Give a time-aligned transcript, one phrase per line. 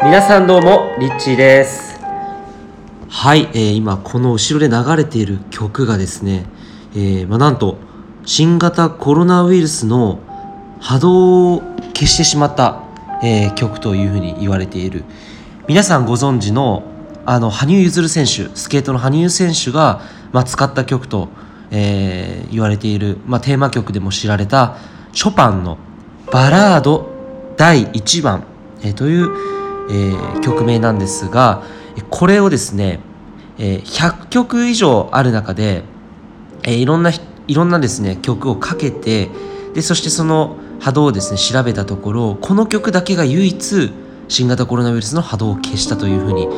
[0.00, 1.98] 皆さんどうもリッチーです。
[3.08, 6.46] はい、えー、今この後ろで流れている曲がですね、
[6.94, 7.78] えー、まあ、なんと
[8.24, 10.20] 新型コロナウイルスの
[10.80, 11.62] 波動を
[11.94, 12.84] 消してしまった、
[13.24, 15.04] えー、曲というふうに言われている。
[15.66, 16.84] 皆さんご存知の
[17.26, 20.00] あの羽生結弦選手スケートの羽生選手が、
[20.32, 21.28] まあ、使った曲と、
[21.72, 24.76] えー、言われている、まあ、テーマ曲でも知られた
[25.12, 25.76] ショパンの
[26.32, 27.10] 「バラード
[27.56, 28.44] 第1番」
[28.80, 29.57] えー、という、
[29.88, 31.62] えー、曲名なんですが
[32.10, 33.00] これをですね、
[33.58, 35.82] えー、100曲以上ある中で、
[36.62, 37.10] えー、いろんな
[37.46, 39.28] いろんなですね曲をかけて
[39.74, 43.92] でそしてその波動をですね調べたところこの曲だけが唯一
[44.28, 46.48] 新型コロナウイルスの波動を消したというふうに、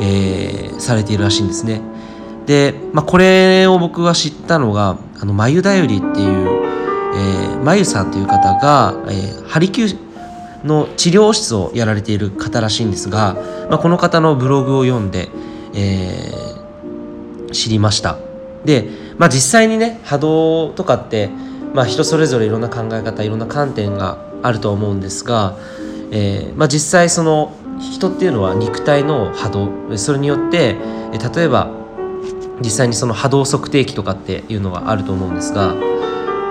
[0.00, 1.80] えー、されているらしいんですね。
[2.46, 6.64] で、まあ、これを僕が知ったのがあの眉だよりっていう、
[7.14, 10.09] えー、眉さんという方が、えー、ハリキュー
[10.64, 13.36] の治療室をやられている方らしいんですが、
[13.68, 15.28] まあ、この方のブログを読んで、
[15.74, 18.18] えー、知りました。
[18.64, 18.88] で、
[19.18, 21.30] まあ、実際にね波動とかって、
[21.74, 25.56] まあ、人それぞれいろんな考え方いろんな観点があると思うんですが、
[26.10, 29.48] えーまあ、実際その人っていうのは肉体の波
[29.88, 30.76] 動それによって
[31.34, 31.70] 例えば
[32.60, 35.74] 実際にその波動測定器とかっていうのがあると思うんですが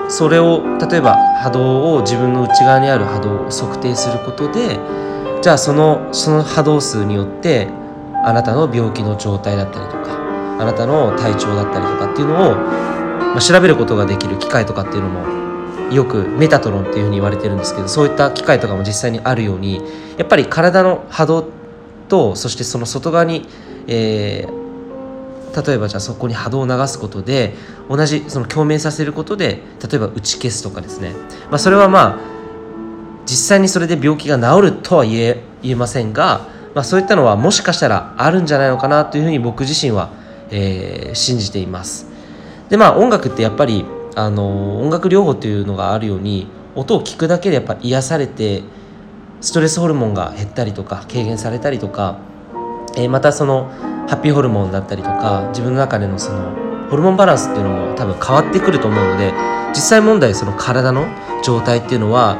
[0.09, 4.79] それを例えば波動を自分の内側にある波動を測定することで
[5.41, 7.67] じゃあそのその波動数によって
[8.25, 10.17] あなたの病気の状態だったりとか
[10.59, 15.39] あなたの体調だったりとかっていうのを、まあ、調べることができる機械とかっていうのも
[15.93, 19.81] よくメタトロンっていうふうに言われてるんですけどそういった機械とかも実際にあるように
[20.17, 21.47] やっぱり体の波動
[22.09, 23.47] とそしてその外側に、
[23.87, 24.58] えー、
[25.55, 27.53] 例えばじゃあそこに波動を流すことで
[27.89, 31.13] 同じその共鳴させることで例えば打ち消すとかですね、
[31.49, 32.19] まあ、それはまあ
[33.25, 40.11] 実際にそれで病気が治るとは言え言えませんが、まあ、そういったのはもしかしたらあるんじゃないのかなというふうに僕自身は、
[40.49, 42.07] えー、信じています。
[42.69, 48.63] でまあ音楽ってやっぱりあの音楽療法というのがあるように音を聞くだけでやっぱ癒されて
[49.41, 52.19] ストレスホルモンが減ったりとか軽減されたりとか、
[52.95, 53.71] えー、またその
[54.09, 56.51] ハッピーホルモンだったりとか自分の中でのその
[56.89, 59.31] ホルモンバランスっていうのも多分変わってくると思うので
[59.69, 61.05] 実際問題その体の
[61.43, 62.37] 状態っていうのは、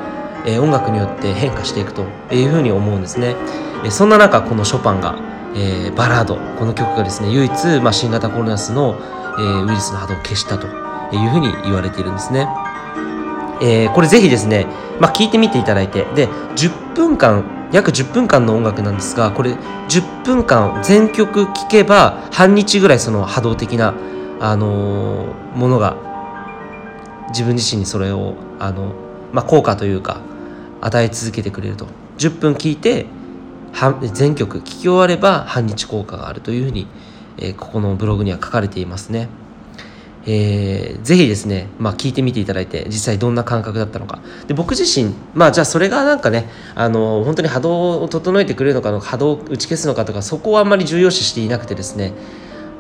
[0.47, 2.01] えー、音楽によって変化していくと
[2.33, 3.35] いうふうに思うんですね、
[3.83, 5.15] えー、そんな中このショパンが、
[5.55, 8.95] えー、バラードこの曲がですね唯一、まあ、新型コロナスの、
[9.37, 10.65] えー、ウイルスの波動を消したと
[11.15, 12.47] いうふうに言われているんですね、
[13.61, 14.65] えー、これぜひですね、
[14.99, 19.51] まあ、聞いてみていただいてで10分間約10分間の音楽なんですがこれ
[19.89, 23.93] 10分間全曲聴けば半日ぐらいその波動的な、
[24.39, 25.97] あのー、ものが
[27.29, 28.93] 自分自身にそれを、あの
[29.31, 30.21] まあ、効果というか
[30.81, 31.87] 与え続けてくれると
[32.17, 33.05] 10分聴いて
[34.13, 36.87] 全曲聴き終われば半日効果があるというふうに、
[37.37, 39.29] えー、ここのブログには書かれていますね。
[40.31, 44.21] えー、ぜひですね、まあ、聞いてみていただいて実際どんな感覚だったのか。
[44.47, 52.13] で僕自身まあじゃあそれがなんかねあの本当に波動を整えてくれるのかの波動を打ち消すのかとかそこはあんまり重要視していなくてですね。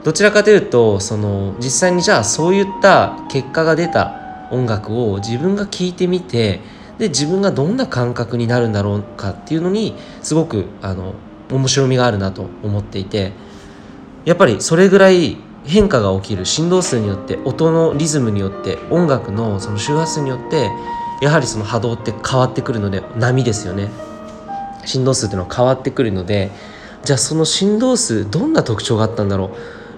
[0.03, 6.61] どちらかというとその実際にじゃあそういった結果が出た音楽を自分が聴いてみて
[6.99, 11.15] で自分がどんな感覚になるんだろうかっていうのにすごくあの
[11.51, 13.31] 面白みがあるなと思っていて
[14.25, 20.69] やっぱりそれぐらい変化が起きる振動数によって音のリズムによって音楽のその周波数によって
[21.21, 23.89] やはりその波動って変わってくるので波ですよね。
[24.85, 26.51] 振動数っていうのは変わってくるので
[27.03, 29.51] じゃあその振動数どんな特徴があったんだろ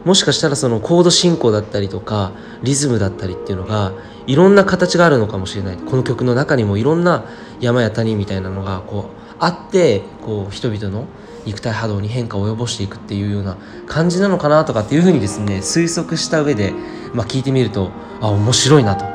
[0.06, 0.08] う。
[0.08, 2.32] もしかしたらそのコード進行だったりとか
[2.64, 3.92] リズムだったりっていうのが
[4.26, 5.78] いろんな形があるのかもしれない。
[5.78, 7.26] この曲の中にもいろんな
[7.60, 11.08] 山や谷みたいなのがこうあってこう人々の
[11.46, 13.58] 肉体波動に変化を及ぼしていくっていうような
[13.88, 16.74] 感じなのかなとかっていうふうにですね推測した上で、
[17.14, 17.92] まあ、聞いてみると
[18.22, 19.06] あ面白いなと。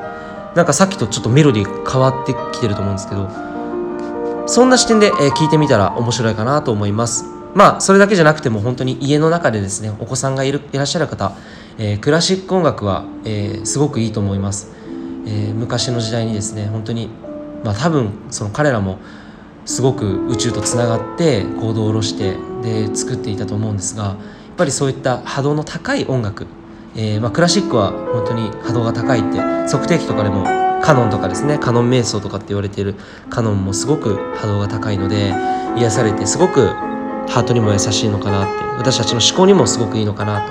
[0.57, 3.29] なんかさっきとちょっとメロディー変わってきてると思うんですけど
[4.47, 7.25] そんな視点で、え聞いてみたら面白いかなと思います。
[7.55, 11.33] まあそれだけじゃなくても本当に家の中でですねお子さんがいるいらっしゃる方、
[11.79, 14.73] えー、クラシック音楽は、えー、すごくいいと思います、
[15.27, 17.09] えー、昔の時代にですね本当に
[17.65, 18.99] まあ多分その彼らも
[19.67, 24.17] すごく宇宙とつながって行動を下ろしてで作っていたと思うんですがやっ
[24.57, 26.47] ぱりそういった波動の高い音楽、
[26.95, 30.45] えー、まあ、クラシックは本当に波動が高いって測定器とかでも
[30.83, 32.95] カノンとかですねカノン瞑想とかって言われている
[33.29, 35.35] カノンもすごく波動が高いので
[35.77, 36.69] 癒されてすごく
[37.29, 40.47] ハートにも優しいのかなって私たちの思考にもすごくいいのかな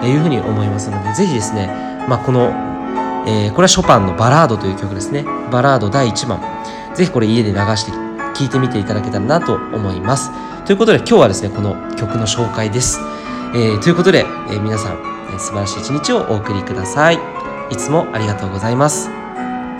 [0.00, 1.68] というふうに思いますので是非ですね、
[2.08, 2.50] まあ、この、
[3.26, 5.24] えー、これはショパンのバラードという曲ですね。
[5.50, 6.40] バラード第1番。
[6.94, 8.09] 是非これ家で流して
[8.40, 10.30] 聴いてみていただけたらなと思います。
[10.64, 12.98] ということで今日はですねこの曲の紹介です、
[13.54, 14.92] えー、ということで、えー、皆さん、
[15.30, 17.18] えー、素晴らしい一日をお送りください。
[17.70, 19.19] いつもありがとうございます。